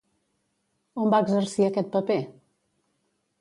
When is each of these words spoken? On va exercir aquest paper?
On 1.03 1.13
va 1.15 1.19
exercir 1.25 1.67
aquest 1.67 1.93
paper? 1.97 2.19